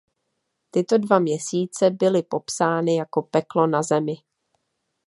[0.71, 4.13] Tyto dva měsíce byly popsány jako peklo na zemi.